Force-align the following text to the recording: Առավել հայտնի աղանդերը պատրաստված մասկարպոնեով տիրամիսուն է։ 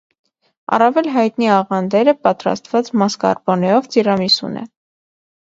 Առավել 0.77 1.09
հայտնի 1.17 1.49
աղանդերը 1.55 2.15
պատրաստված 2.23 2.91
մասկարպոնեով 3.03 3.93
տիրամիսուն 3.95 4.59
է։ 4.65 4.67